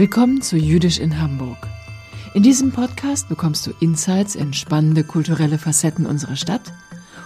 [0.00, 1.68] Willkommen zu Jüdisch in Hamburg.
[2.32, 6.72] In diesem Podcast bekommst du Insights in spannende kulturelle Facetten unserer Stadt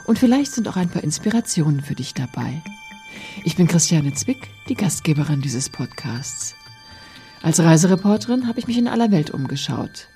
[0.07, 2.65] und vielleicht sind auch ein paar Inspirationen für dich dabei.
[3.45, 6.57] Ich bin Christiane Zwick, die Gastgeberin dieses Podcasts.
[7.43, 10.09] Als Reisereporterin habe ich mich in aller Welt umgeschaut.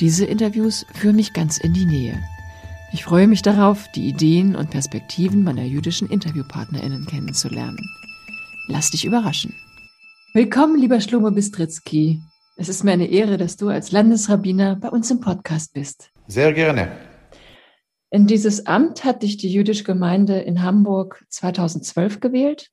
[0.00, 2.18] Diese Interviews führen mich ganz in die Nähe.
[2.90, 7.90] Ich freue mich darauf, die Ideen und Perspektiven meiner jüdischen Interviewpartnerinnen kennenzulernen.
[8.66, 9.52] Lass dich überraschen.
[10.34, 12.20] Willkommen, lieber Schlomo Bistritzky.
[12.56, 16.10] Es ist mir eine Ehre, dass du als Landesrabbiner bei uns im Podcast bist.
[16.26, 16.92] Sehr gerne.
[18.10, 22.70] In dieses Amt hat dich die jüdische Gemeinde in Hamburg 2012 gewählt.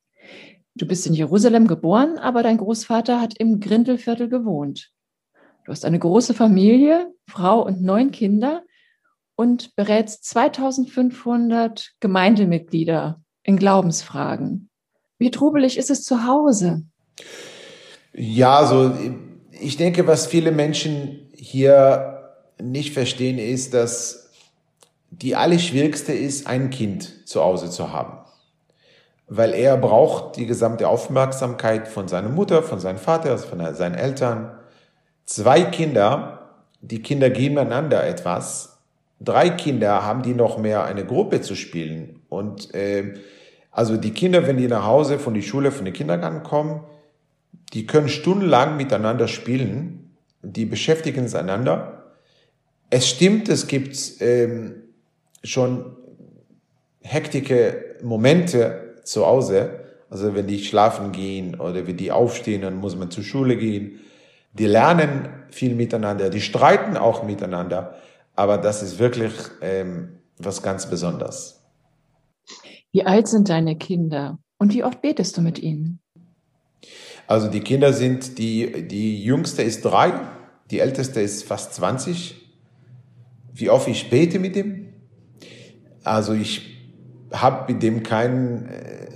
[0.76, 4.92] Du bist in Jerusalem geboren, aber dein Großvater hat im Grindelviertel gewohnt.
[5.64, 8.64] Du hast eine große Familie, Frau und neun Kinder
[9.36, 14.70] und berätst 2500 Gemeindemitglieder in Glaubensfragen.
[15.18, 16.84] Wie trubelig ist es zu Hause?
[18.14, 18.94] Ja, so
[19.60, 24.32] ich denke, was viele Menschen hier nicht verstehen, ist, dass
[25.12, 28.18] die allerschwierigste ist, ein Kind zu Hause zu haben.
[29.28, 33.96] Weil er braucht die gesamte Aufmerksamkeit von seiner Mutter, von seinem Vater, also von seinen
[33.96, 34.52] Eltern.
[35.26, 38.78] Zwei Kinder, die Kinder geben einander etwas.
[39.20, 42.22] Drei Kinder haben die noch mehr eine Gruppe zu spielen.
[42.30, 43.16] Und äh,
[43.72, 46.82] also die Kinder, wenn die nach Hause von der Schule, von den Kindergarten kommen,
[47.74, 52.16] die können stundenlang miteinander spielen, die beschäftigen sich einander.
[52.90, 54.84] Es stimmt, es gibt ähm,
[55.44, 55.98] schon
[57.02, 62.96] hektische Momente zu Hause, also wenn die schlafen gehen oder wenn die aufstehen, dann muss
[62.96, 64.00] man zur Schule gehen.
[64.54, 67.96] Die lernen viel miteinander, die streiten auch miteinander,
[68.36, 71.62] aber das ist wirklich ähm, was ganz Besonderes.
[72.92, 76.00] Wie alt sind deine Kinder und wie oft betest du mit ihnen?
[77.28, 80.14] Also die Kinder sind, die, die jüngste ist drei,
[80.72, 82.36] die älteste ist fast 20.
[83.54, 84.88] Wie oft ich bete mit ihm?
[86.04, 86.76] Also ich
[87.32, 89.08] habe mit dem keinen äh,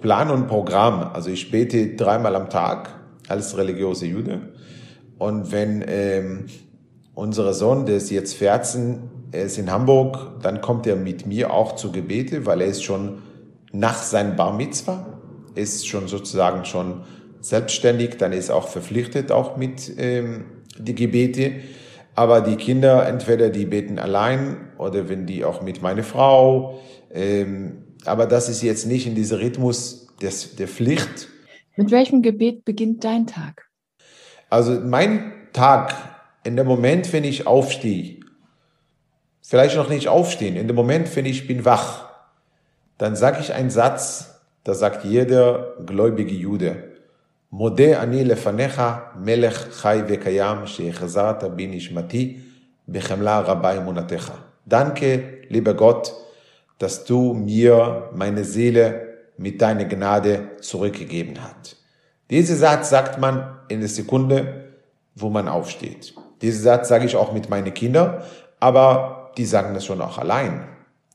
[0.00, 1.10] Plan und Programm.
[1.12, 2.90] Also ich bete dreimal am Tag
[3.28, 4.52] als religiöse Jude.
[5.18, 6.46] Und wenn ähm,
[7.14, 8.98] unser Sohn, der ist jetzt 14,
[9.32, 12.84] er ist in Hamburg, dann kommt er mit mir auch zu Gebete, weil er ist
[12.84, 13.22] schon
[13.72, 15.06] nach seinem Bar Mitzvah,
[15.54, 17.02] ist schon sozusagen schon
[17.48, 20.44] selbstständig, dann ist auch verpflichtet auch mit ähm,
[20.78, 21.52] die Gebete.
[22.14, 26.80] Aber die Kinder, entweder die beten allein oder wenn die auch mit meiner Frau.
[27.12, 31.28] Ähm, aber das ist jetzt nicht in diesem Rhythmus des, der Pflicht.
[31.76, 33.68] Mit welchem Gebet beginnt dein Tag?
[34.48, 35.94] Also mein Tag,
[36.44, 38.20] in dem Moment, wenn ich aufstehe,
[39.42, 42.08] vielleicht noch nicht aufstehen, in dem Moment, wenn ich bin wach,
[42.98, 46.95] dann sage ich einen Satz, da sagt jeder gläubige Jude.
[47.51, 48.81] מודה אני לפניך,
[49.15, 52.37] מלך חי וקיים, שהחזרת בי נשמתי
[52.87, 54.31] בחמלה רבה אמונתך.
[54.69, 56.13] Danke, lieber Gott,
[56.77, 58.85] dass du mir meine Seele
[59.37, 61.77] mit deiner Gnade zurückgegeben hast.
[62.29, 64.69] Diesen Satz sagt man in der Sekunde,
[65.15, 66.13] wo man aufsteht.
[66.41, 68.23] Diesen Satz sage ich auch mit meinen Kindern,
[68.59, 70.67] aber die sagen das schon auch allein.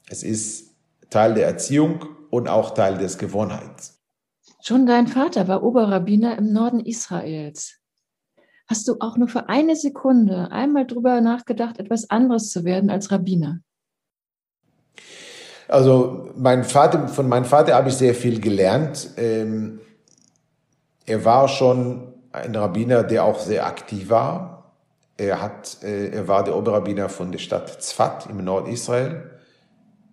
[0.08, 0.74] Es ist
[1.10, 3.98] Teil der Erziehung und auch Teil des Gewohnheits.
[4.63, 7.79] Schon dein Vater war Oberrabbiner im Norden Israels.
[8.67, 13.11] Hast du auch nur für eine Sekunde einmal drüber nachgedacht, etwas anderes zu werden als
[13.11, 13.59] Rabbiner?
[15.67, 19.09] Also mein Vater, von meinem Vater habe ich sehr viel gelernt.
[19.17, 19.79] Ähm,
[21.05, 24.71] er war schon ein Rabbiner, der auch sehr aktiv war.
[25.17, 29.39] Er, hat, äh, er war der Oberrabbiner von der Stadt Zfat im Nordisrael,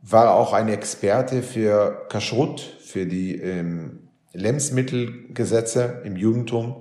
[0.03, 4.08] war auch ein Experte für Kashrut, für die ähm,
[4.39, 6.77] Lebensmittelgesetze im Judentum,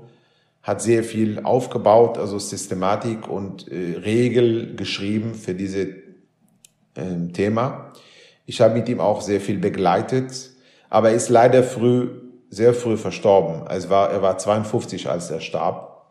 [0.64, 5.88] hat sehr viel aufgebaut, also Systematik und äh, Regel geschrieben für dieses
[6.96, 7.94] äh, Thema.
[8.46, 10.52] Ich habe mit ihm auch sehr viel begleitet,
[10.90, 12.10] aber er ist leider früh,
[12.50, 13.66] sehr früh verstorben.
[13.70, 16.06] Es war, er war 52, als er starb.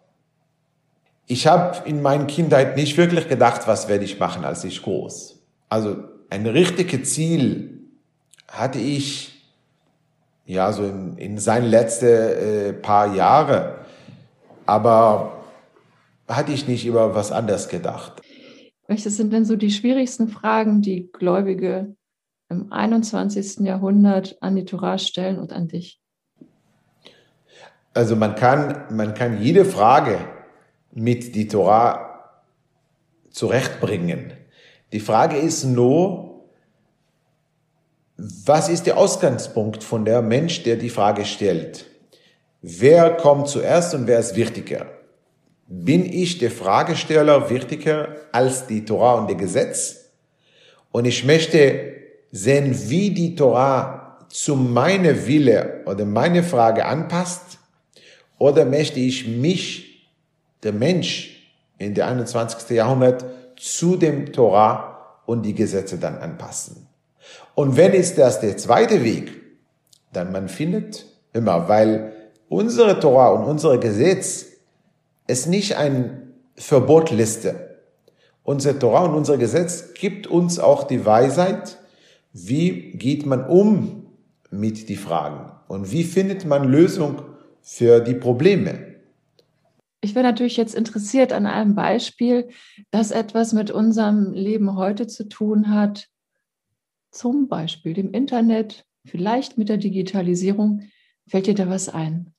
[1.26, 5.38] Ich habe in meiner Kindheit nicht wirklich gedacht, was werde ich machen, als ich groß.
[5.68, 5.96] Also
[6.30, 7.80] ein richtiges Ziel
[8.48, 9.35] hatte ich
[10.46, 13.80] ja, so in, in seinen letzten äh, paar Jahre.
[14.64, 15.44] Aber
[16.28, 18.22] hatte ich nicht über was anderes gedacht.
[18.86, 21.96] Welches sind denn so die schwierigsten Fragen, die Gläubige
[22.48, 23.66] im 21.
[23.66, 26.00] Jahrhundert an die Torah stellen und an dich?
[27.94, 30.18] Also man kann, man kann jede Frage
[30.92, 32.42] mit die Torah
[33.30, 34.32] zurechtbringen.
[34.92, 36.35] Die Frage ist nur,
[38.16, 41.86] was ist der Ausgangspunkt von der Mensch, der die Frage stellt?
[42.62, 44.86] Wer kommt zuerst und wer ist wichtiger?
[45.68, 50.10] bin ich der Fragesteller wichtiger als die Torah und der Gesetz?
[50.92, 51.94] Und ich möchte
[52.30, 57.58] sehen, wie die Torah zu meiner Wille oder meine Frage anpasst?
[58.38, 60.08] Oder möchte ich mich,
[60.62, 62.70] der Mensch in der 21.
[62.70, 63.24] Jahrhundert,
[63.56, 66.86] zu dem Torah und die Gesetze dann anpassen?
[67.54, 69.32] Und wenn ist das der zweite Weg,
[70.12, 72.12] dann man findet immer, weil
[72.48, 74.46] unsere Torah und unser Gesetz
[75.26, 77.78] ist nicht ein Verbotliste.
[78.42, 81.78] Unser Torah und unser Gesetz gibt uns auch die Weisheit,
[82.32, 84.06] wie geht man um
[84.50, 87.22] mit die Fragen und wie findet man Lösung
[87.60, 88.94] für die Probleme.
[90.00, 92.48] Ich wäre natürlich jetzt interessiert an einem Beispiel,
[92.90, 96.08] das etwas mit unserem Leben heute zu tun hat,
[97.16, 100.82] zum Beispiel dem Internet, vielleicht mit der Digitalisierung.
[101.28, 102.32] Fällt dir da was ein?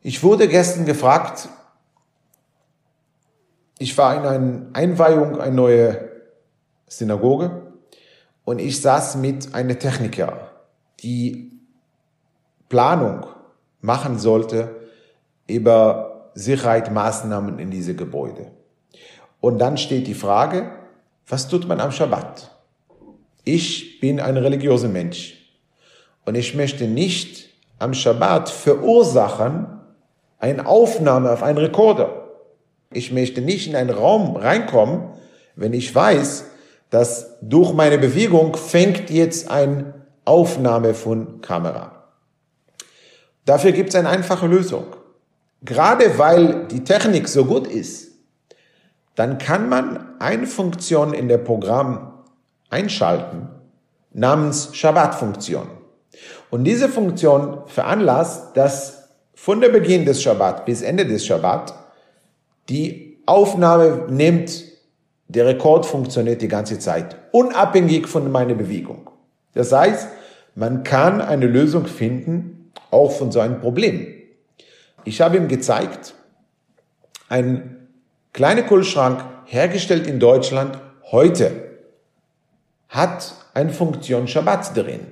[0.00, 1.48] Ich wurde gestern gefragt,
[3.78, 6.10] ich war in einer Einweihung, eine neue
[6.86, 7.72] Synagoge,
[8.44, 10.50] und ich saß mit einer Techniker,
[11.00, 11.52] die
[12.68, 13.26] Planung
[13.80, 14.88] machen sollte
[15.46, 18.50] über Sicherheitsmaßnahmen in diese Gebäude.
[19.40, 20.72] Und dann steht die Frage,
[21.26, 22.57] was tut man am Schabbat?
[23.50, 25.34] Ich bin ein religiöser Mensch
[26.26, 27.48] und ich möchte nicht
[27.78, 29.68] am Schabbat verursachen,
[30.38, 32.28] eine Aufnahme auf einen Rekorder.
[32.92, 35.14] Ich möchte nicht in einen Raum reinkommen,
[35.56, 36.44] wenn ich weiß,
[36.90, 39.94] dass durch meine Bewegung fängt jetzt eine
[40.26, 42.04] Aufnahme von Kamera.
[43.46, 44.84] Dafür gibt es eine einfache Lösung.
[45.62, 48.08] Gerade weil die Technik so gut ist,
[49.14, 52.17] dann kann man eine Funktion in der Programm
[52.70, 53.48] einschalten
[54.12, 55.68] namens Shabbat-Funktion.
[56.50, 61.74] Und diese Funktion veranlasst, dass von der Beginn des Schabbat bis Ende des Schabbat,
[62.68, 64.64] die Aufnahme nimmt,
[65.28, 69.10] der Rekord funktioniert die ganze Zeit, unabhängig von meiner Bewegung.
[69.54, 70.08] Das heißt,
[70.54, 74.06] man kann eine Lösung finden, auch von so einem Problem.
[75.04, 76.14] Ich habe ihm gezeigt,
[77.28, 77.88] ein
[78.32, 80.78] kleiner Kühlschrank, hergestellt in Deutschland,
[81.10, 81.67] heute,
[82.88, 85.06] hat eine Funktion Shabbat drin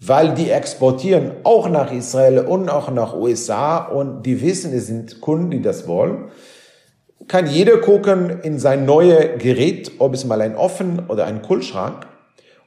[0.00, 5.20] weil die exportieren auch nach Israel und auch nach USA und die wissen, es sind
[5.20, 6.30] Kunden, die das wollen.
[7.28, 12.06] Kann jeder gucken in sein neues Gerät, ob es mal ein Offen oder ein Kühlschrank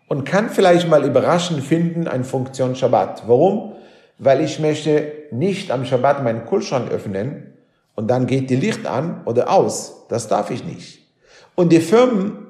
[0.08, 3.24] und kann vielleicht mal überraschend finden eine Funktion Shabbat.
[3.26, 3.74] Warum?
[4.20, 7.56] Weil ich möchte nicht am Shabbat meinen Kühlschrank öffnen
[7.96, 10.06] und dann geht die Licht an oder aus.
[10.08, 11.00] Das darf ich nicht.
[11.56, 12.43] Und die Firmen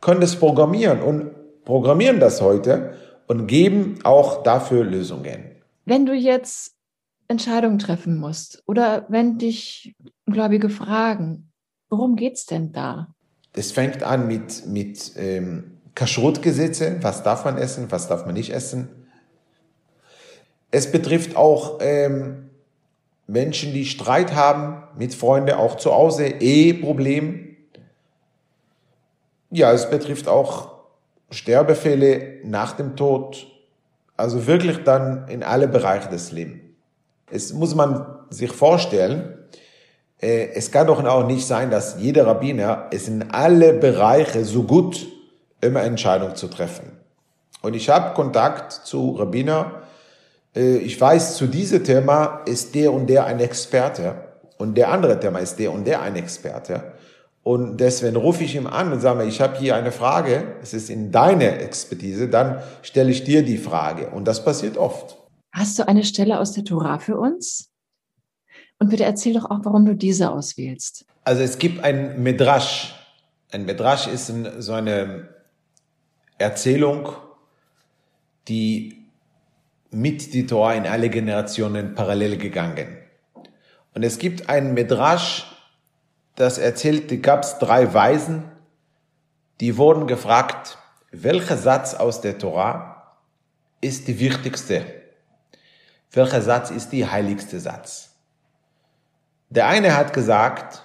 [0.00, 1.30] können das programmieren und
[1.64, 2.94] programmieren das heute
[3.26, 5.56] und geben auch dafür Lösungen.
[5.84, 6.74] Wenn du jetzt
[7.28, 9.94] Entscheidungen treffen musst oder wenn dich
[10.26, 11.50] Gläubige fragen,
[11.90, 13.08] worum geht es denn da?
[13.54, 18.52] Es fängt an mit, mit ähm, Kashrut-Gesetze, was darf man essen, was darf man nicht
[18.52, 18.88] essen.
[20.70, 22.50] Es betrifft auch ähm,
[23.26, 27.47] Menschen, die Streit haben mit Freunden, auch zu Hause, Eheproblem.
[29.50, 30.72] Ja, es betrifft auch
[31.30, 33.46] Sterbefälle nach dem Tod,
[34.16, 36.60] also wirklich dann in alle Bereiche des Lebens.
[37.30, 39.38] Es muss man sich vorstellen,
[40.20, 44.64] äh, es kann doch auch nicht sein, dass jeder Rabbiner es in alle Bereiche so
[44.64, 45.06] gut
[45.60, 46.90] immer Entscheidung zu treffen.
[47.62, 49.82] Und ich habe Kontakt zu Rabbiner.
[50.54, 54.14] Äh, ich weiß, zu diesem Thema ist der und der ein Experte
[54.56, 56.92] und der andere Thema ist der und der ein Experte.
[57.48, 60.90] Und deswegen rufe ich ihm an und sage, ich habe hier eine Frage, es ist
[60.90, 64.10] in deiner Expertise, dann stelle ich dir die Frage.
[64.10, 65.16] Und das passiert oft.
[65.52, 67.70] Hast du eine Stelle aus der Tora für uns?
[68.78, 71.06] Und bitte erzähl doch auch, warum du diese auswählst.
[71.24, 72.94] Also es gibt ein Midrash.
[73.50, 75.30] Ein Midrash ist so eine
[76.36, 77.08] Erzählung,
[78.46, 79.06] die
[79.90, 82.98] mit die Tora in alle Generationen parallel gegangen.
[83.94, 85.46] Und es gibt ein Midrash,
[86.38, 88.44] das erzählte, gab es drei Weisen,
[89.58, 90.78] die wurden gefragt,
[91.10, 93.16] welcher Satz aus der Torah
[93.80, 94.86] ist die wichtigste?
[96.12, 98.14] Welcher Satz ist die heiligste Satz?
[99.50, 100.84] Der eine hat gesagt,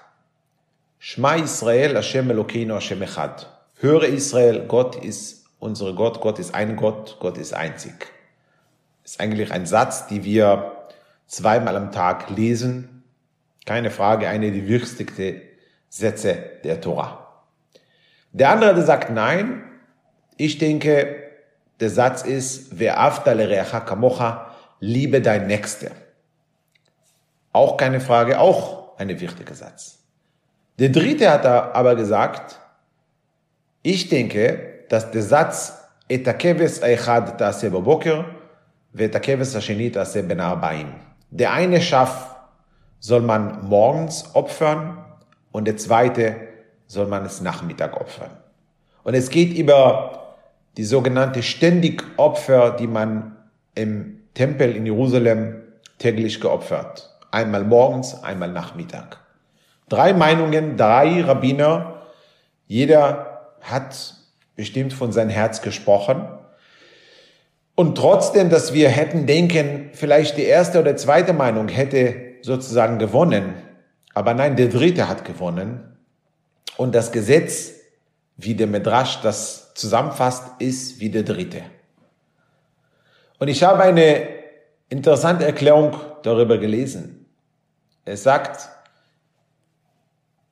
[0.97, 3.47] Shma Israel, Hashem Elokeinu, Hashem Echad.
[3.75, 8.07] Höre Israel, Gott ist unser Gott, Gott ist ein Gott, Gott ist einzig.
[9.03, 10.87] Ist eigentlich ein Satz, die wir
[11.27, 12.92] zweimal am Tag lesen
[13.65, 15.41] keine Frage, eine der wichtigsten
[15.89, 17.43] Sätze der Tora.
[18.31, 19.63] Der andere, der sagt nein,
[20.37, 21.23] ich denke,
[21.79, 25.91] der Satz ist, Ve'aftalerecha kamocha, liebe dein Nächster.
[27.51, 29.99] Auch keine Frage, auch ein wichtiger Satz.
[30.79, 32.59] Der dritte hat aber gesagt,
[33.83, 35.79] ich denke, dass der Satz
[36.09, 38.25] Etakeves Eichad Taseh Boboker,
[38.91, 40.93] Vetakeves Hasheni Taseh Ben Arbaim.
[41.29, 42.32] Der eine schafft
[43.03, 44.97] soll man morgens opfern
[45.51, 46.37] und der zweite
[46.87, 48.31] soll man es Nachmittag opfern.
[49.03, 50.37] Und es geht über
[50.77, 53.35] die sogenannte Ständigopfer, die man
[53.75, 55.63] im Tempel in Jerusalem
[55.97, 57.13] täglich geopfert.
[57.29, 59.19] Einmal morgens, einmal Nachmittag.
[59.89, 62.03] Drei Meinungen, drei Rabbiner.
[62.67, 64.15] Jeder hat
[64.55, 66.25] bestimmt von sein Herz gesprochen.
[67.75, 73.55] Und trotzdem, dass wir hätten denken, vielleicht die erste oder zweite Meinung hätte sozusagen gewonnen,
[74.13, 75.97] aber nein, der dritte hat gewonnen.
[76.77, 77.71] Und das Gesetz,
[78.37, 81.63] wie der Medrash das zusammenfasst, ist wie der dritte.
[83.39, 84.27] Und ich habe eine
[84.89, 87.25] interessante Erklärung darüber gelesen.
[88.05, 88.69] Es sagt,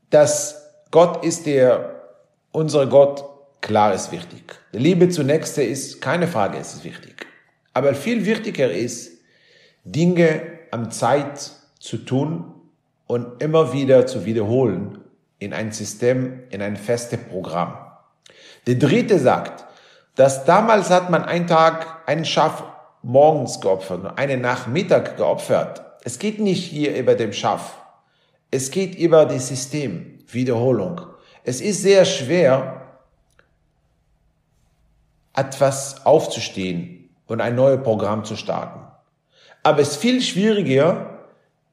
[0.09, 2.01] dass Gott ist der,
[2.51, 3.31] unser Gott
[3.61, 4.59] Klar ist wichtig.
[4.73, 7.27] Die Liebe zunächst ist, keine Frage, ist wichtig.
[7.73, 9.11] Aber viel wichtiger ist,
[9.83, 12.53] Dinge am Zeit zu tun
[13.07, 14.99] und immer wieder zu wiederholen
[15.39, 17.75] in ein System, in ein festes Programm.
[18.67, 19.65] Der dritte sagt,
[20.15, 22.63] dass damals hat man einen Tag einen Schaf
[23.01, 25.83] morgens geopfert und einen Nachmittag geopfert.
[26.03, 27.77] Es geht nicht hier über dem Schaf.
[28.51, 31.01] Es geht über das System, Wiederholung.
[31.43, 32.99] Es ist sehr schwer,
[35.33, 38.81] etwas aufzustehen und ein neues Programm zu starten.
[39.63, 41.20] Aber es ist viel schwieriger,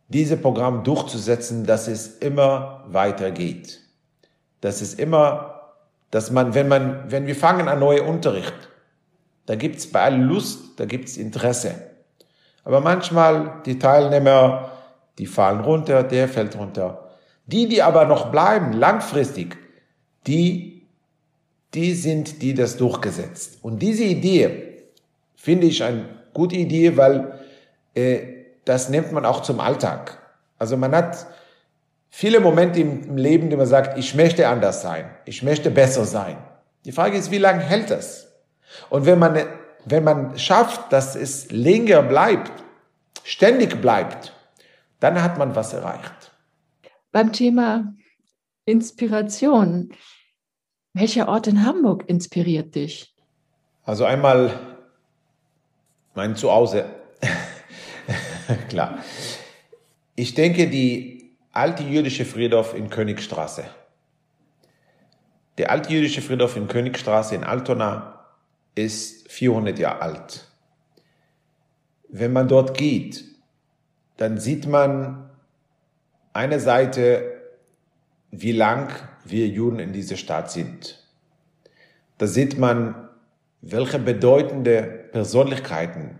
[0.08, 3.80] dieses Programm durchzusetzen, dass es immer weitergeht.
[4.60, 5.74] Dass es immer,
[6.10, 8.54] dass man, wenn man, wenn wir fangen an neue Unterricht,
[9.46, 11.74] da gibt's bei allen Lust, da gibt's Interesse.
[12.64, 14.72] Aber manchmal die Teilnehmer,
[15.18, 17.10] die fallen runter, der fällt runter.
[17.46, 19.56] Die, die aber noch bleiben, langfristig,
[20.26, 20.78] die
[21.74, 23.58] die sind die das durchgesetzt.
[23.62, 24.84] Und diese Idee
[25.36, 27.38] finde ich eine gute Idee, weil
[27.94, 28.37] äh,
[28.68, 30.18] das nimmt man auch zum Alltag.
[30.58, 31.26] Also man hat
[32.08, 36.38] viele Momente im Leben, die man sagt, ich möchte anders sein, ich möchte besser sein.
[36.84, 38.32] Die Frage ist, wie lange hält das?
[38.90, 39.38] Und wenn man,
[39.84, 42.52] wenn man schafft, dass es länger bleibt,
[43.24, 44.34] ständig bleibt,
[45.00, 46.32] dann hat man was erreicht.
[47.12, 47.94] Beim Thema
[48.64, 49.92] Inspiration
[50.98, 53.14] welcher Ort in Hamburg inspiriert dich?
[53.84, 54.78] Also einmal
[56.14, 56.84] mein Zuhause.
[58.68, 58.98] Klar.
[60.14, 63.64] Ich denke, die alte jüdische Friedhof in Königstraße.
[65.58, 68.26] Der alte jüdische Friedhof in Königstraße in Altona
[68.74, 70.48] ist 400 Jahre alt.
[72.08, 73.24] Wenn man dort geht,
[74.16, 75.30] dann sieht man
[76.32, 77.42] eine Seite,
[78.30, 78.92] wie lang
[79.24, 81.04] wir Juden in dieser Stadt sind.
[82.18, 83.08] Da sieht man,
[83.60, 86.17] welche bedeutende Persönlichkeiten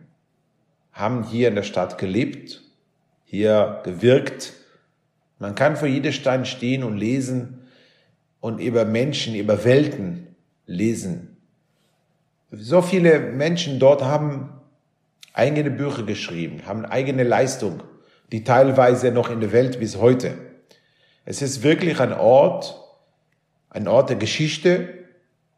[0.99, 2.61] haben hier in der Stadt gelebt,
[3.25, 4.53] hier gewirkt.
[5.39, 7.61] Man kann vor jedem Stein stehen und lesen
[8.41, 10.35] und über Menschen, über Welten
[10.67, 11.37] lesen.
[12.51, 14.51] So viele Menschen dort haben
[15.35, 17.81] eigene Bücher geschrieben, haben eigene Leistung,
[18.33, 20.35] die teilweise noch in der Welt bis heute.
[21.25, 22.77] Es ist wirklich ein Ort,
[23.71, 24.89] ein Ort der Geschichte,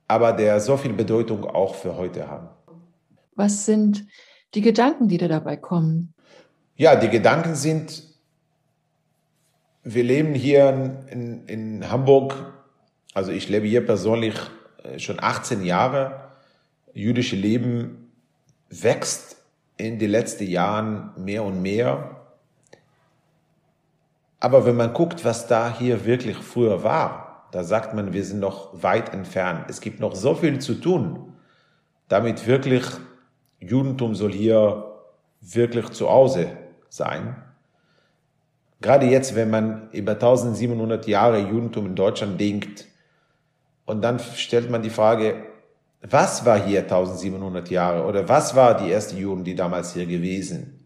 [0.06, 2.48] aber der so viel Bedeutung auch für heute haben.
[3.36, 4.04] Was sind
[4.54, 6.14] die Gedanken, die dir dabei kommen?
[6.76, 8.02] Ja, die Gedanken sind,
[9.82, 12.34] wir leben hier in, in Hamburg,
[13.14, 14.34] also ich lebe hier persönlich
[14.82, 16.30] äh, schon 18 Jahre.
[16.92, 18.12] Jüdische Leben
[18.68, 19.36] wächst
[19.76, 22.16] in den letzten Jahren mehr und mehr.
[24.38, 28.40] Aber wenn man guckt, was da hier wirklich früher war, da sagt man, wir sind
[28.40, 29.66] noch weit entfernt.
[29.68, 31.34] Es gibt noch so viel zu tun,
[32.08, 32.84] damit wirklich
[33.60, 34.84] Judentum soll hier
[35.40, 36.48] wirklich zu Hause
[36.88, 37.36] sein.
[38.80, 42.86] Gerade jetzt, wenn man über 1700 Jahre Judentum in Deutschland denkt,
[43.84, 45.46] und dann stellt man die Frage,
[46.02, 50.80] was war hier 1700 Jahre oder was war die erste Juden, die damals hier gewesen?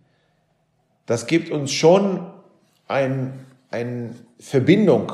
[1.07, 2.33] Das gibt uns schon
[2.89, 5.13] ein, eine Verbindung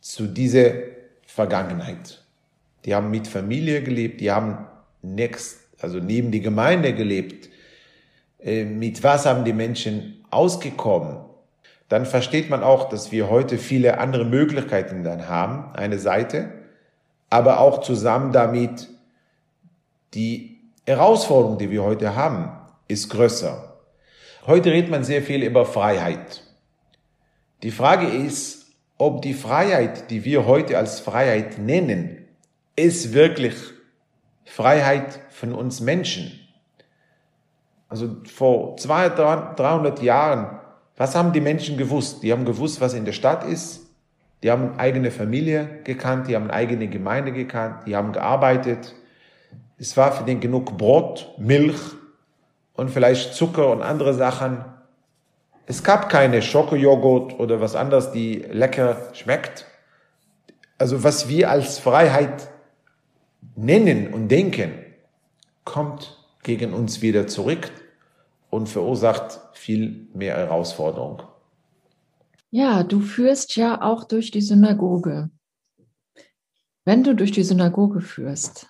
[0.00, 0.72] zu dieser
[1.26, 2.22] Vergangenheit.
[2.84, 4.66] Die haben mit Familie gelebt, die haben
[5.00, 7.48] next, also neben die Gemeinde gelebt.
[8.40, 11.18] Äh, mit was haben die Menschen ausgekommen?
[11.88, 16.50] Dann versteht man auch, dass wir heute viele andere Möglichkeiten dann haben, eine Seite,
[17.28, 18.88] aber auch zusammen damit
[20.14, 22.50] die Herausforderung, die wir heute haben,
[22.88, 23.78] ist größer.
[24.46, 26.42] Heute redet man sehr viel über Freiheit.
[27.62, 28.66] Die Frage ist,
[28.98, 32.26] ob die Freiheit, die wir heute als Freiheit nennen,
[32.74, 33.54] ist wirklich
[34.52, 36.38] Freiheit von uns Menschen.
[37.88, 40.58] Also vor 200, 300 Jahren,
[40.98, 42.22] was haben die Menschen gewusst?
[42.22, 43.86] Die haben gewusst, was in der Stadt ist.
[44.42, 48.94] Die haben eigene Familie gekannt, die haben eigene Gemeinde gekannt, die haben gearbeitet.
[49.78, 51.80] Es war für den genug Brot, Milch
[52.74, 54.66] und vielleicht Zucker und andere Sachen.
[55.64, 59.64] Es gab keine Schokojoghurt oder was anderes, die lecker schmeckt.
[60.76, 62.51] Also was wir als Freiheit
[63.56, 64.72] nennen und denken,
[65.64, 67.70] kommt gegen uns wieder zurück
[68.50, 71.22] und verursacht viel mehr Herausforderung.
[72.50, 75.30] Ja, du führst ja auch durch die Synagoge.
[76.84, 78.66] Wenn du durch die Synagoge führst,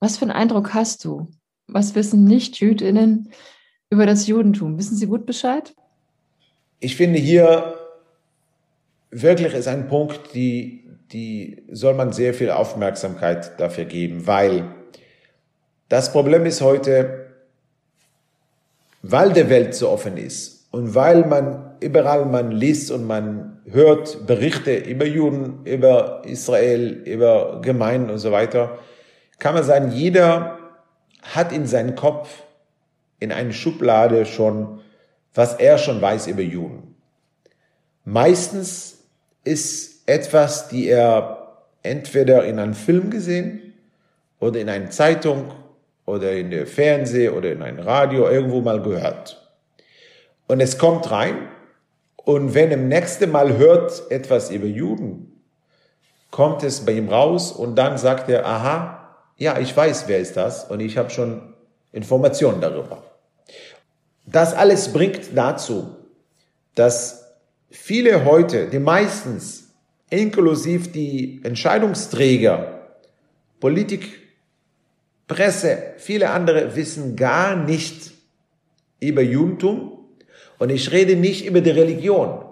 [0.00, 1.28] was für einen Eindruck hast du?
[1.66, 3.30] Was wissen Nicht-Jüdinnen
[3.90, 4.78] über das Judentum?
[4.78, 5.74] Wissen sie gut Bescheid?
[6.80, 7.78] Ich finde hier
[9.10, 10.83] wirklich ist ein Punkt, die,
[11.14, 14.64] die soll man sehr viel Aufmerksamkeit dafür geben, weil
[15.88, 17.26] das Problem ist heute,
[19.02, 24.26] weil der Welt so offen ist und weil man überall man liest und man hört
[24.26, 28.78] Berichte über Juden, über Israel, über Gemeinden und so weiter,
[29.38, 30.58] kann man sagen, jeder
[31.22, 32.42] hat in seinem Kopf
[33.20, 34.80] in eine Schublade schon,
[35.32, 36.96] was er schon weiß über Juden.
[38.04, 38.98] Meistens
[39.44, 43.74] ist etwas, die er entweder in einem Film gesehen
[44.40, 45.52] oder in einer Zeitung
[46.06, 49.40] oder in der Fernseh oder in einem Radio irgendwo mal gehört.
[50.46, 51.48] Und es kommt rein
[52.16, 55.40] und wenn im nächsten Mal hört etwas über Juden,
[56.30, 60.36] kommt es bei ihm raus und dann sagt er, aha, ja, ich weiß, wer ist
[60.36, 61.54] das und ich habe schon
[61.92, 63.02] Informationen darüber.
[64.26, 65.96] Das alles bringt dazu,
[66.74, 67.34] dass
[67.70, 69.63] viele heute, die meistens,
[70.10, 72.88] inklusive die Entscheidungsträger,
[73.60, 74.20] Politik,
[75.26, 78.12] Presse, viele andere wissen gar nicht
[79.00, 79.98] über Judentum
[80.58, 82.44] und ich rede nicht über die Religion,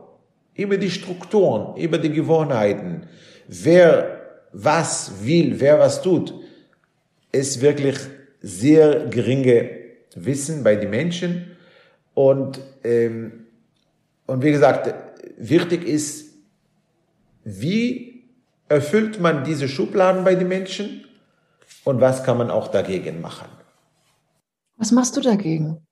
[0.55, 3.07] über die Strukturen, über die Gewohnheiten,
[3.47, 4.21] wer
[4.53, 6.35] was will, wer was tut,
[7.31, 7.97] ist wirklich
[8.41, 9.71] sehr geringe
[10.15, 11.57] Wissen bei den Menschen.
[12.15, 13.47] Und, ähm,
[14.27, 14.95] und wie gesagt,
[15.38, 16.32] wichtig ist,
[17.45, 18.31] wie
[18.69, 21.05] erfüllt man diese Schubladen bei den Menschen
[21.85, 23.49] und was kann man auch dagegen machen.
[24.77, 25.87] Was machst du dagegen?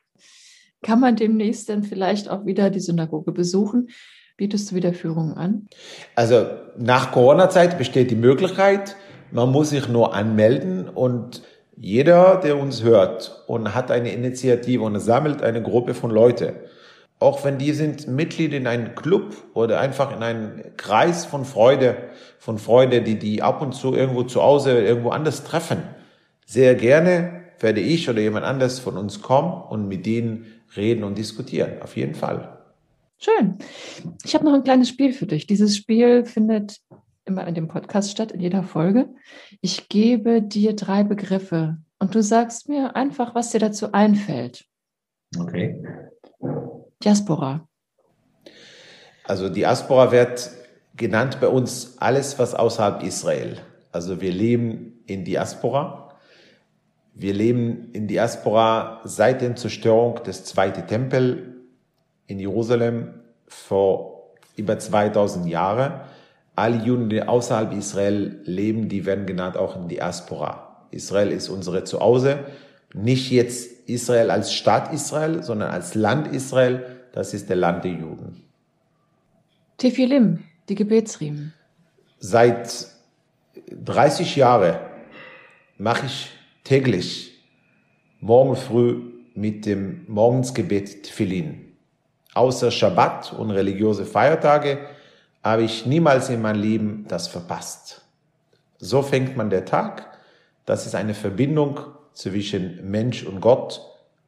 [0.82, 3.88] Kann man demnächst dann vielleicht auch wieder die Synagoge besuchen?
[4.36, 5.66] Bietest du wieder Führungen an?
[6.14, 6.46] Also
[6.78, 8.96] nach Corona-Zeit besteht die Möglichkeit,
[9.32, 11.42] man muss sich nur anmelden und
[11.76, 16.54] jeder, der uns hört und hat eine Initiative und sammelt eine Gruppe von Leuten,
[17.20, 21.96] auch wenn die sind Mitglied in einem Club oder einfach in einem Kreis von Freude,
[22.38, 25.82] von Freude, die die ab und zu irgendwo zu Hause, irgendwo anders treffen,
[26.46, 31.18] sehr gerne werde ich oder jemand anders von uns kommen und mit denen reden und
[31.18, 31.82] diskutieren.
[31.82, 32.58] Auf jeden Fall.
[33.18, 33.58] Schön.
[34.24, 35.46] Ich habe noch ein kleines Spiel für dich.
[35.46, 36.80] Dieses Spiel findet
[37.26, 39.10] immer in dem Podcast statt, in jeder Folge.
[39.60, 44.64] Ich gebe dir drei Begriffe und du sagst mir einfach, was dir dazu einfällt.
[45.38, 45.80] Okay.
[47.02, 47.66] Diaspora.
[49.24, 50.50] Also Diaspora wird
[50.96, 53.58] genannt bei uns alles, was außerhalb Israel.
[53.90, 56.18] Also wir leben in Diaspora.
[57.14, 61.60] Wir leben in Diaspora seit der Zerstörung des zweiten Tempel
[62.26, 63.14] in Jerusalem
[63.48, 66.00] vor über 2000 Jahren.
[66.54, 70.86] Alle Juden, die außerhalb Israel leben, die werden genannt auch in Diaspora.
[70.90, 72.40] Israel ist unsere Zuhause.
[72.94, 76.84] Nicht jetzt Israel als Staat Israel, sondern als Land Israel.
[77.12, 78.44] Das ist der Land der Juden.
[79.78, 81.54] Tephilim, die Gebetsriemen.
[82.18, 82.86] Seit
[83.70, 84.78] 30 Jahren
[85.78, 86.30] mache ich
[86.64, 87.44] täglich
[88.20, 89.00] morgen früh
[89.34, 91.76] mit dem Morgensgebet Tfilin.
[92.34, 94.86] Außer Schabbat und religiöse Feiertage
[95.42, 98.02] habe ich niemals in meinem Leben das verpasst.
[98.78, 100.18] So fängt man der Tag.
[100.66, 101.80] Das ist eine Verbindung
[102.20, 103.80] zwischen Mensch und Gott,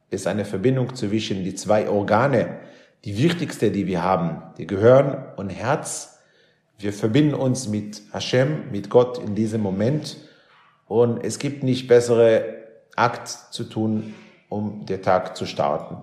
[0.09, 2.59] ist eine Verbindung zwischen die zwei Organe,
[3.05, 6.19] die wichtigste, die wir haben, die Gehirn und Herz.
[6.79, 10.17] Wir verbinden uns mit Hashem, mit Gott in diesem Moment
[10.87, 12.63] und es gibt nicht bessere
[12.97, 14.15] Akt zu tun,
[14.49, 15.97] um den Tag zu starten.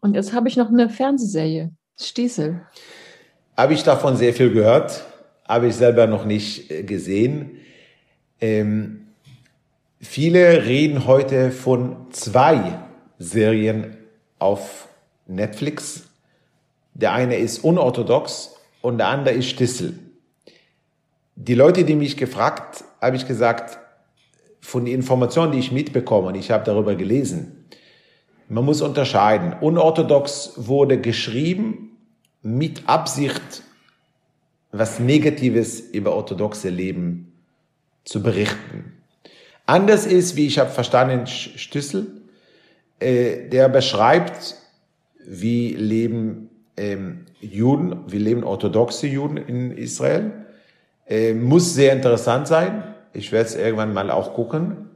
[0.00, 2.60] Und jetzt habe ich noch eine Fernsehserie, Stiesel.
[3.56, 5.04] Habe ich davon sehr viel gehört,
[5.46, 7.58] habe ich selber noch nicht gesehen.
[8.40, 9.07] Ähm,
[10.00, 12.78] viele reden heute von zwei
[13.18, 13.96] Serien
[14.38, 14.88] auf
[15.26, 16.08] Netflix.
[16.94, 19.98] Der eine ist unorthodox und der andere ist Stissel.
[21.36, 23.78] Die Leute, die mich gefragt, habe ich gesagt,
[24.60, 27.64] von den Informationen, die ich mitbekomme, und ich habe darüber gelesen,
[28.48, 29.54] man muss unterscheiden.
[29.60, 31.96] Unorthodox wurde geschrieben
[32.42, 33.62] mit Absicht,
[34.72, 37.32] was Negatives über orthodoxe Leben
[38.04, 38.97] zu berichten.
[39.68, 42.06] Anders ist, wie ich habe verstanden, Stüssel,
[43.00, 44.56] äh, der beschreibt,
[45.26, 50.32] wie leben ähm, Juden, wie leben orthodoxe Juden in Israel.
[51.06, 52.82] Äh, muss sehr interessant sein.
[53.12, 54.88] Ich werde es irgendwann mal auch gucken.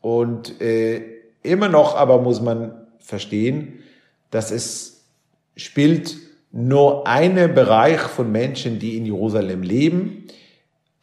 [0.00, 1.02] Und äh,
[1.42, 3.80] immer noch aber muss man verstehen,
[4.30, 5.04] dass es
[5.54, 6.16] spielt
[6.50, 10.28] nur einen Bereich von Menschen, die in Jerusalem leben.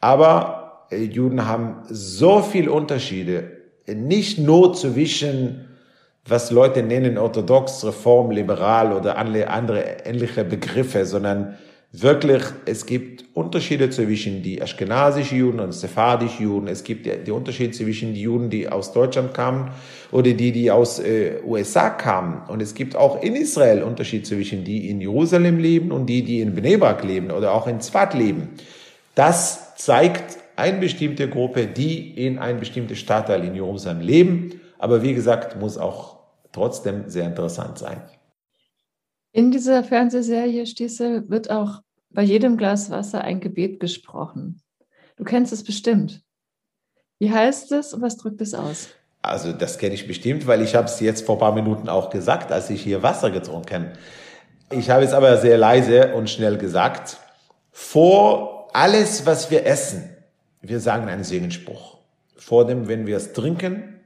[0.00, 0.61] Aber
[0.96, 3.50] Juden haben so viel Unterschiede,
[3.86, 5.68] nicht nur zwischen
[6.26, 11.56] was Leute nennen orthodox, reform, liberal oder andere ähnliche Begriffe, sondern
[11.90, 16.68] wirklich, es gibt Unterschiede zwischen die aschkenasischen Juden und sephardischen Juden.
[16.68, 19.72] Es gibt die Unterschiede zwischen die Juden, die aus Deutschland kamen
[20.10, 22.42] oder die, die aus äh, USA kamen.
[22.48, 26.40] Und es gibt auch in Israel Unterschiede zwischen die in Jerusalem leben und die, die
[26.40, 28.50] in Bnebrak leben oder auch in Zvat leben.
[29.14, 34.60] Das zeigt eine bestimmte Gruppe, die in ein bestimmtes Stadtteil in Jerusalem leben.
[34.78, 36.20] Aber wie gesagt, muss auch
[36.52, 38.00] trotzdem sehr interessant sein.
[39.32, 44.62] In dieser Fernsehserie Stiesel wird auch bei jedem Glas Wasser ein Gebet gesprochen.
[45.16, 46.22] Du kennst es bestimmt.
[47.18, 48.90] Wie heißt es und was drückt es aus?
[49.20, 52.10] Also das kenne ich bestimmt, weil ich habe es jetzt vor ein paar Minuten auch
[52.10, 53.92] gesagt, als ich hier Wasser getrunken habe.
[54.70, 57.18] Ich habe es aber sehr leise und schnell gesagt.
[57.72, 60.12] Vor alles, was wir essen,
[60.62, 61.98] wir sagen einen Segensspruch.
[62.36, 64.00] Vor dem, wenn wir es trinken,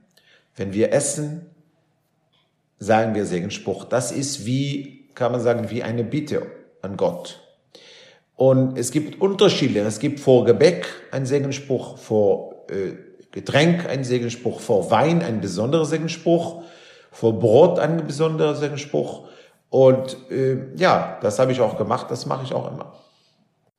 [0.57, 1.47] wenn wir essen,
[2.79, 3.85] sagen wir Segensspruch.
[3.85, 6.47] Das ist wie, kann man sagen, wie eine Bitte
[6.83, 7.41] an Gott.
[8.35, 9.81] Und es gibt Unterschiede.
[9.81, 12.93] Es gibt vor Gebäck einen Segensspruch, vor äh,
[13.33, 16.63] Getränk einen Segensspruch, vor Wein einen besonderen Segensspruch,
[17.11, 19.29] vor Brot einen besonderen Segensspruch.
[19.69, 22.95] Und äh, ja, das habe ich auch gemacht, das mache ich auch immer.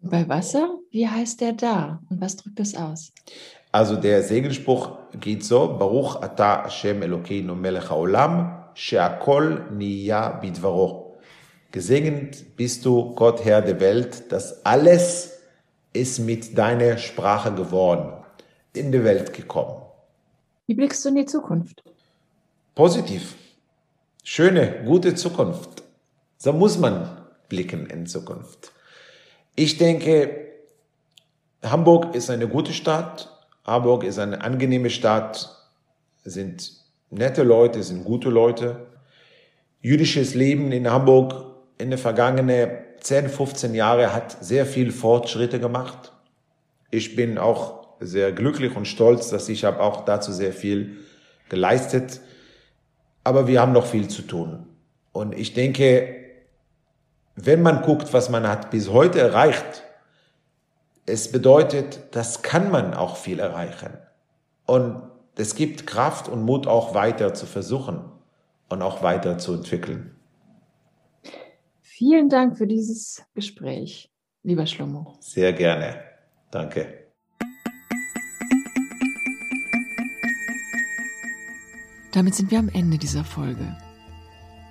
[0.01, 3.11] Bei Wasser, wie heißt der da und was drückt das aus?
[3.71, 11.17] Also der Segensspruch geht so, Baruch ata Hashem Elokeinu melech haolam, she'akol niya bidvaro.
[11.71, 15.39] Gesegnet bist du, Gott Herr der Welt, dass alles
[15.93, 18.13] ist mit deiner Sprache geworden,
[18.73, 19.81] in die Welt gekommen.
[20.67, 21.83] Wie blickst du in die Zukunft?
[22.75, 23.35] Positiv.
[24.23, 25.83] Schöne, gute Zukunft.
[26.37, 27.09] So muss man
[27.49, 28.71] blicken in Zukunft.
[29.59, 30.49] Ich denke,
[31.63, 33.27] Hamburg ist eine gute Stadt.
[33.65, 35.49] Hamburg ist eine angenehme Stadt.
[36.23, 36.73] Es sind
[37.09, 38.85] nette Leute, es sind gute Leute.
[39.81, 41.33] Jüdisches Leben in Hamburg
[41.79, 46.13] in den vergangenen 10, 15 Jahren hat sehr viel Fortschritte gemacht.
[46.91, 50.97] Ich bin auch sehr glücklich und stolz, dass ich habe auch dazu sehr viel
[51.49, 52.21] geleistet.
[53.23, 54.67] Aber wir haben noch viel zu tun.
[55.13, 56.26] Und ich denke,
[57.37, 59.83] wenn man guckt, was man hat bis heute erreicht,
[61.05, 63.91] es bedeutet, das kann man auch viel erreichen.
[64.65, 65.03] Und
[65.35, 68.01] es gibt Kraft und Mut auch weiter zu versuchen
[68.69, 70.15] und auch weiter zu entwickeln.
[71.79, 74.11] Vielen Dank für dieses Gespräch,
[74.43, 75.15] lieber Schlomo.
[75.19, 76.01] Sehr gerne.
[76.49, 77.05] Danke.
[82.11, 83.77] Damit sind wir am Ende dieser Folge.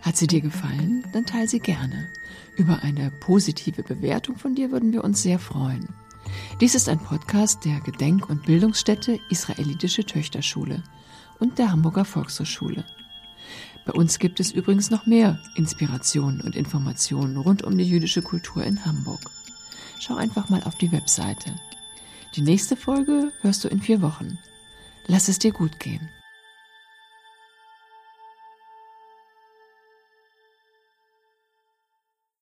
[0.06, 1.04] Hat sie dir gefallen?
[1.12, 2.08] Dann teile sie gerne.
[2.56, 5.88] Über eine positive Bewertung von dir würden wir uns sehr freuen.
[6.60, 10.84] Dies ist ein Podcast der Gedenk- und Bildungsstätte Israelitische Töchterschule
[11.40, 12.84] und der Hamburger Volkshochschule.
[13.84, 18.62] Bei uns gibt es übrigens noch mehr Inspirationen und Informationen rund um die jüdische Kultur
[18.62, 19.28] in Hamburg.
[19.98, 21.52] Schau einfach mal auf die Webseite.
[22.36, 24.38] Die nächste Folge hörst du in vier Wochen.
[25.08, 26.08] Lass es dir gut gehen.